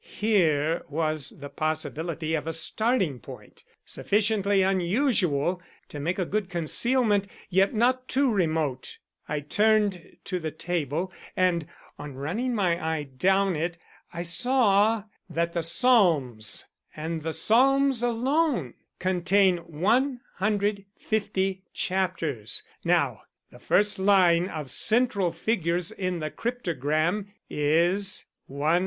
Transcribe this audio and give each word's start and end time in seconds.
Here 0.03 0.81
was 0.89 1.29
the 1.29 1.49
possibility 1.49 2.33
of 2.33 2.47
a 2.47 2.53
starting 2.53 3.19
point, 3.19 3.63
sufficiently 3.85 4.63
unusual 4.63 5.61
to 5.89 5.99
make 5.99 6.17
a 6.17 6.25
good 6.25 6.49
concealment, 6.49 7.27
yet 7.51 7.75
not 7.75 8.07
too 8.07 8.33
remote. 8.33 8.97
I 9.29 9.41
turned 9.41 10.17
to 10.23 10.39
the 10.39 10.49
table, 10.49 11.13
and, 11.37 11.67
on 11.99 12.15
running 12.15 12.55
my 12.55 12.83
eye 12.83 13.03
down 13.15 13.55
it, 13.55 13.77
I 14.11 14.23
saw 14.23 15.03
that 15.29 15.53
the 15.53 15.61
Psalms, 15.61 16.65
and 16.95 17.21
the 17.21 17.31
Psalms 17.33 18.01
alone, 18.01 18.73
contain 18.97 19.57
150 19.57 21.63
chapters. 21.75 22.63
Now, 22.83 23.21
the 23.51 23.59
first 23.59 23.99
line 23.99 24.47
of 24.49 24.71
central 24.71 25.31
figures 25.31 25.91
in 25.91 26.17
the 26.17 26.31
cryptogram 26.31 27.31
is 27.51 28.25
150. 28.47 28.79